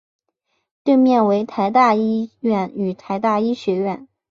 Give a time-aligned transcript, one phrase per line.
[0.83, 4.07] 对面为台大医院与台大医学院。